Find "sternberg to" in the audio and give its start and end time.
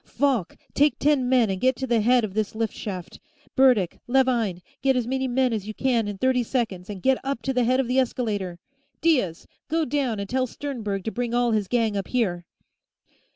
10.47-11.11